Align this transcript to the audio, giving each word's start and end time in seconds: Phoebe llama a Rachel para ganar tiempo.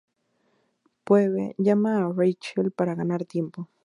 Phoebe 1.05 1.53
llama 1.59 1.99
a 1.99 2.11
Rachel 2.11 2.71
para 2.71 2.95
ganar 2.95 3.23
tiempo. 3.25 3.69